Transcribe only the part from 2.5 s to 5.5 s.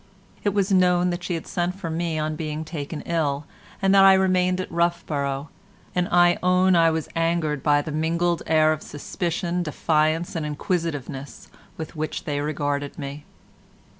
taken ill, and that I remained at Roughborough,